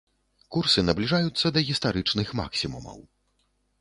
[0.55, 2.99] Курсы набліжаюцца да гістарычных максімумаў.